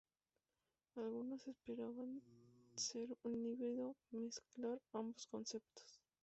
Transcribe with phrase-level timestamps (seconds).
[0.95, 2.23] Algunos esperaban
[2.73, 6.01] ser un híbrido, mezclar ambos conceptos.